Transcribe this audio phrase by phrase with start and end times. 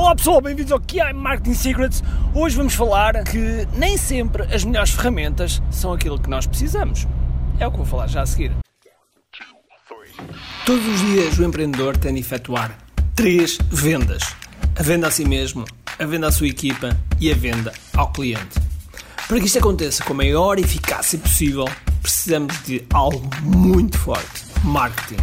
[0.00, 2.02] Olá pessoal, bem-vindos ao QI Marketing Secrets.
[2.34, 7.06] Hoje vamos falar que nem sempre as melhores ferramentas são aquilo que nós precisamos.
[7.58, 8.50] É o que vou falar já a seguir.
[10.64, 12.78] Todos os dias o empreendedor tem de efetuar
[13.14, 14.22] três vendas:
[14.74, 15.66] a venda a si mesmo,
[15.98, 18.58] a venda à sua equipa e a venda ao cliente.
[19.28, 21.66] Para que isto aconteça com a maior eficácia possível,
[22.00, 25.22] precisamos de algo muito forte: marketing.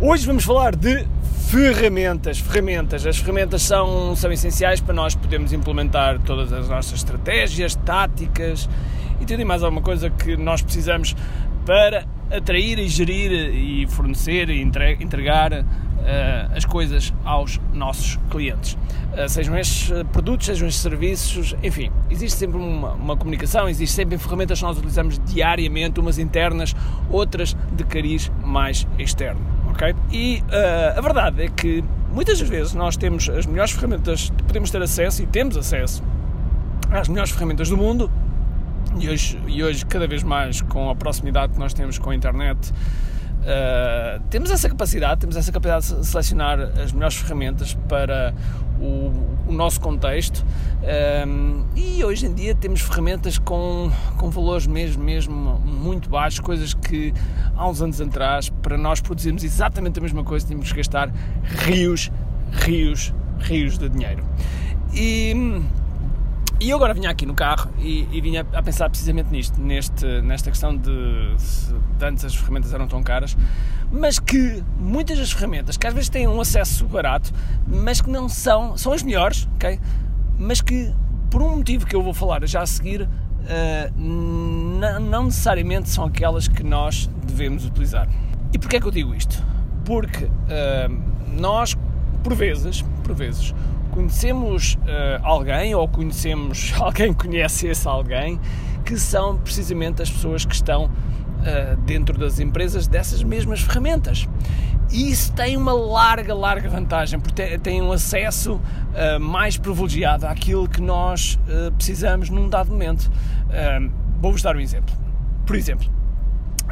[0.00, 1.06] hoje vamos falar de
[1.48, 2.38] ferramentas.
[2.38, 3.06] Ferramentas.
[3.06, 8.68] As ferramentas são, são essenciais para nós podermos implementar todas as nossas estratégias, táticas
[9.20, 11.14] e tudo e mais alguma coisa que nós precisamos
[11.66, 18.78] para atrair e gerir e fornecer e entregar uh, as coisas aos nossos clientes.
[19.24, 24.16] Uh, sejam estes produtos, sejam estes serviços, enfim, existe sempre uma, uma, comunicação, existe sempre
[24.16, 26.74] ferramentas que nós utilizamos diariamente, umas internas,
[27.10, 29.94] outras de cariz mais externo, ok?
[30.12, 34.82] E uh, a verdade é que muitas vezes nós temos as melhores ferramentas, podemos ter
[34.82, 36.02] acesso e temos acesso
[36.90, 38.10] às melhores ferramentas do mundo,
[38.98, 42.14] e hoje, e hoje, cada vez mais, com a proximidade que nós temos com a
[42.14, 42.72] internet,
[43.40, 48.34] uh, temos essa capacidade, temos essa capacidade de selecionar as melhores ferramentas para
[48.80, 49.12] o,
[49.48, 50.44] o nosso contexto.
[51.26, 56.72] Um, e hoje em dia temos ferramentas com, com valores mesmo, mesmo muito baixos, coisas
[56.72, 57.12] que
[57.54, 61.12] há uns anos atrás, para nós produzirmos exatamente a mesma coisa, tínhamos que gastar
[61.64, 62.10] rios,
[62.52, 64.24] rios, rios de dinheiro.
[64.92, 65.34] E
[66.60, 70.04] e eu agora vinha aqui no carro e, e, vinha a pensar precisamente nisto, neste,
[70.20, 71.34] nesta questão de,
[71.98, 73.34] de antes as ferramentas eram tão caras,
[73.90, 77.32] mas que muitas das ferramentas que às vezes têm um acesso barato,
[77.66, 79.80] mas que não são, são as melhores, ok?
[80.38, 80.94] Mas que
[81.30, 83.08] por um motivo que eu vou falar já a seguir, uh,
[83.96, 88.08] não necessariamente são aquelas que nós devemos utilizar.
[88.52, 89.42] E porquê é que eu digo isto?
[89.84, 90.30] Porque uh,
[91.38, 91.76] nós,
[92.22, 93.54] por vezes, por vezes,
[93.90, 98.40] conhecemos uh, alguém ou conhecemos alguém conhece esse alguém
[98.84, 104.28] que são precisamente as pessoas que estão uh, dentro das empresas dessas mesmas ferramentas.
[104.90, 110.68] E isso tem uma larga, larga vantagem, porque tem um acesso uh, mais privilegiado àquilo
[110.68, 111.38] que nós
[111.76, 113.10] precisamos num dado momento.
[114.20, 114.92] Vou-vos dar um exemplo.
[115.46, 115.88] Por exemplo,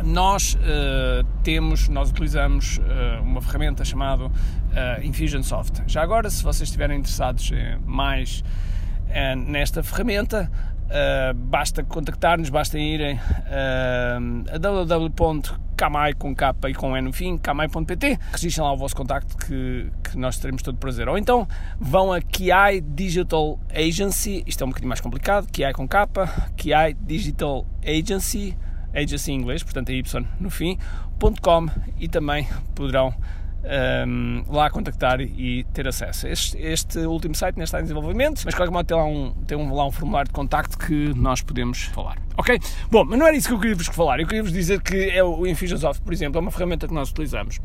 [0.02, 4.30] nós uh, temos, nós utilizamos uh, uma ferramenta chamada uh,
[5.02, 5.82] Infusionsoft.
[5.86, 7.50] Já agora, se vocês estiverem interessados
[7.84, 8.44] mais
[9.46, 10.50] nesta ferramenta,
[11.34, 13.18] basta contactar-nos, basta irem
[14.52, 19.34] a www.camai com K e com N no fim, camai.pt, registrem lá o vosso contacto
[19.38, 21.08] que, que nós teremos todo prazer.
[21.08, 21.48] Ou então
[21.80, 26.06] vão a Kiai Digital Agency, isto é um bocadinho mais complicado, Kiai com K,
[26.54, 28.54] Kiai Digital Agency
[28.94, 30.78] agency em inglês, portanto é Y no fim,
[31.42, 31.66] .com
[31.98, 33.14] e também poderão
[34.06, 36.26] um, lá contactar e ter acesso.
[36.26, 39.58] Este, este último site ainda está em desenvolvimento, mas qualquer modo tem lá, um, tem
[39.58, 42.18] um, lá um formulário de contacto que nós podemos falar.
[42.36, 42.58] Ok?
[42.90, 44.20] Bom, mas não era isso que eu queria vos falar.
[44.20, 47.10] Eu queria vos dizer que é o Infusionsoft, por exemplo, é uma ferramenta que nós
[47.10, 47.58] utilizamos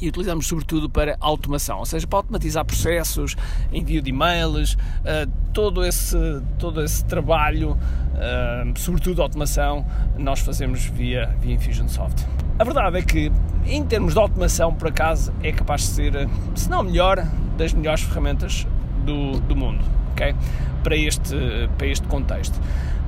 [0.00, 3.36] e utilizamos sobretudo para automação, ou seja, para automatizar processos,
[3.72, 6.16] envio de e-mails, uh, todo, esse,
[6.58, 9.86] todo esse trabalho, uh, sobretudo automação,
[10.18, 12.26] nós fazemos via, via Infusionsoft.
[12.58, 13.32] A verdade é que,
[13.66, 17.24] em termos de automação, por acaso, é capaz de ser, se não melhor,
[17.56, 18.66] das melhores ferramentas
[19.04, 20.34] do, do mundo, ok?
[20.82, 21.36] Para este,
[21.78, 22.60] para este contexto.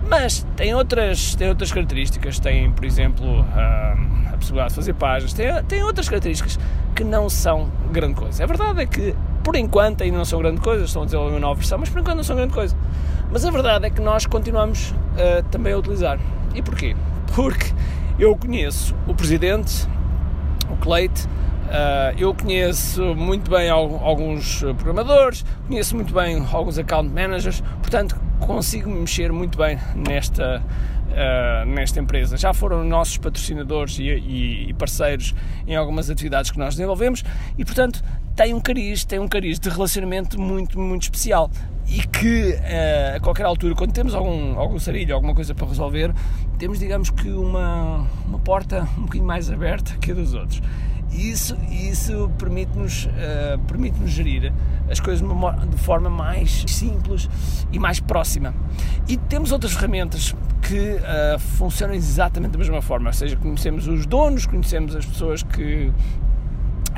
[0.09, 3.96] Mas tem outras, tem outras características, tem, por exemplo, a
[4.47, 6.59] possibilidade de fazer páginas, tem, tem outras características
[6.95, 8.43] que não são grande coisa.
[8.43, 11.41] A verdade é que, por enquanto, ainda não são grande coisa, estão a desenvolver uma
[11.41, 12.77] nova versão, mas por enquanto não são grande coisa.
[13.31, 16.19] Mas a verdade é que nós continuamos uh, também a utilizar.
[16.55, 16.97] E porquê?
[17.35, 17.73] Porque
[18.19, 19.87] eu conheço o presidente,
[20.71, 21.29] o Cleite,
[21.67, 28.17] Uh, eu conheço muito bem alguns programadores, conheço muito bem alguns account managers, portanto
[28.47, 32.37] consigo me mexer muito bem nesta, uh, nesta empresa.
[32.37, 35.35] Já foram nossos patrocinadores e, e, e, parceiros
[35.67, 37.25] em algumas atividades que nós desenvolvemos
[37.59, 38.03] e, portanto,
[38.35, 41.51] tem um cariz, tem um cariz de relacionamento muito, muito especial
[41.89, 46.13] e que uh, a qualquer altura, quando temos algum, algum sarilho, alguma coisa para resolver,
[46.59, 50.63] temos, digamos que, uma, uma porta um bocadinho mais aberta que a dos outros.
[51.13, 54.53] E isso, isso permite-nos uh, permite -nos gerir
[54.91, 55.27] as coisas
[55.69, 57.29] de forma mais simples
[57.73, 58.55] e mais próxima.
[59.09, 64.05] E temos outras ferramentas que uh, funcionam exatamente da mesma forma, ou seja, conhecemos os
[64.07, 65.93] donos, conhecemos as pessoas que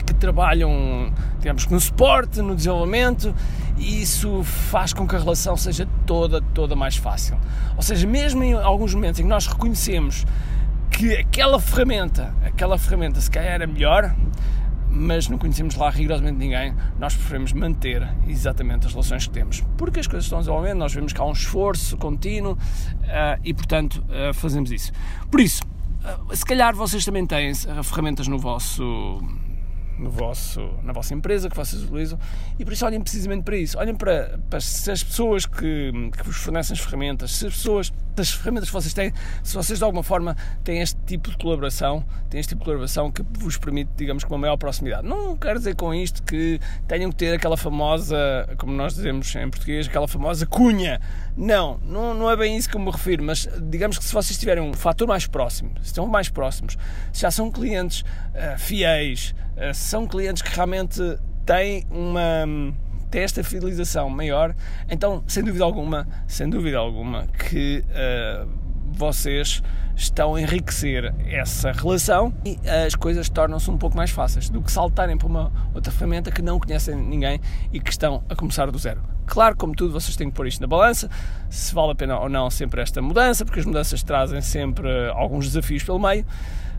[0.09, 3.35] que trabalham, digamos, no suporte, no desenvolvimento,
[3.77, 7.37] e isso faz com que a relação seja toda, toda mais fácil.
[7.77, 10.25] Ou seja, mesmo em alguns momentos em que nós reconhecemos
[10.99, 14.17] que aquela ferramenta, aquela ferramenta se calhar era melhor,
[14.91, 19.61] mas não conhecemos lá rigorosamente ninguém, nós preferimos manter exatamente as relações que temos.
[19.77, 24.05] Porque as coisas estão desenvolvendo, nós vemos que há um esforço contínuo uh, e, portanto,
[24.09, 24.91] uh, fazemos isso.
[25.31, 25.63] Por isso,
[26.03, 27.55] uh, se calhar vocês também têm
[27.85, 29.23] ferramentas no vosso
[29.99, 32.19] no vosso, na vossa empresa que vocês utilizam
[32.59, 33.79] e por isso olhem precisamente para isso.
[33.79, 37.93] Olhem para, para se as pessoas que, que vos fornecem as ferramentas, se as pessoas,
[38.19, 39.13] das ferramentas que vocês têm,
[39.43, 43.11] se vocês de alguma forma têm este tipo de colaboração, têm este tipo de colaboração
[43.11, 45.07] que vos permite, digamos, com uma maior proximidade.
[45.07, 48.17] Não quero dizer com isto que tenham que ter aquela famosa,
[48.59, 51.01] como nós dizemos em português, aquela famosa cunha.
[51.37, 54.39] Não, não, não é bem isso que eu me refiro, mas digamos que se vocês
[54.39, 56.77] tiverem um fator mais próximo, se estão mais próximos,
[57.13, 61.01] se já são clientes uh, fiéis, uh, são clientes que realmente
[61.47, 62.45] têm uma
[63.11, 64.55] têm esta fidelização maior,
[64.89, 68.49] então sem dúvida alguma, sem dúvida alguma que uh,
[68.93, 69.63] vocês
[69.99, 74.71] estão a enriquecer essa relação e as coisas tornam-se um pouco mais fáceis do que
[74.71, 77.41] saltarem para uma outra ferramenta que não conhecem ninguém
[77.73, 79.03] e que estão a começar do zero.
[79.27, 81.11] Claro, como tudo, vocês têm que pôr isto na balança,
[81.51, 85.47] se vale a pena ou não sempre esta mudança, porque as mudanças trazem sempre alguns
[85.47, 86.25] desafios pelo meio,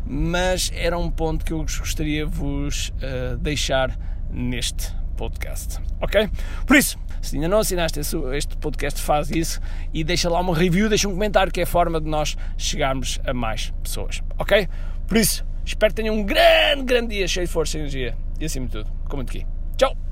[0.06, 3.98] mas era um ponto que eu gostaria de vos uh, deixar
[4.32, 6.30] neste podcast, ok?
[6.66, 9.60] Por isso, se ainda não assinaste este podcast, faz isso
[9.94, 13.20] e deixa lá uma review, deixa um comentário que é a forma de nós chegarmos
[13.26, 14.70] a mais pessoas, ok?
[15.06, 18.46] Por isso, espero que tenham um grande, grande dia cheio de força e energia e
[18.46, 19.46] acima de tudo, como aqui.
[19.76, 20.09] Tchau!